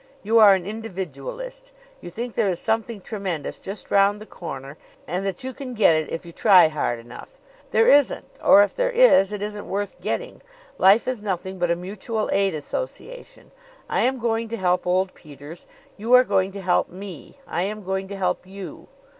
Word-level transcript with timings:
You 0.23 0.39
are 0.39 0.55
an 0.55 0.65
individualist. 0.65 1.73
You 2.01 2.09
think 2.09 2.33
there 2.33 2.49
is 2.49 2.59
something 2.59 3.01
tremendous 3.01 3.59
just 3.59 3.91
round 3.91 4.19
the 4.19 4.25
corner 4.25 4.75
and 5.07 5.23
that 5.27 5.43
you 5.43 5.53
can 5.53 5.75
get 5.75 5.93
it 5.93 6.09
if 6.09 6.25
you 6.25 6.31
try 6.31 6.69
hard 6.69 6.97
enough. 6.97 7.37
There 7.69 7.87
isn't 7.87 8.25
or 8.43 8.63
if 8.63 8.75
there 8.75 8.89
is 8.89 9.31
it 9.31 9.43
isn't 9.43 9.67
worth 9.69 10.01
getting. 10.01 10.41
Life 10.79 11.07
is 11.07 11.21
nothing 11.21 11.59
but 11.59 11.69
a 11.69 11.75
mutual 11.75 12.31
aid 12.33 12.55
association. 12.55 13.51
I 13.87 13.99
am 14.01 14.17
going 14.17 14.47
to 14.47 14.57
help 14.57 14.87
old 14.87 15.13
Peters 15.13 15.67
you 15.97 16.13
are 16.13 16.23
going 16.23 16.51
to 16.53 16.61
help 16.61 16.89
me 16.89 17.37
I 17.45 17.61
am 17.61 17.83
going 17.83 18.07
to 18.07 18.17
help 18.17 18.47
you." 18.47 18.87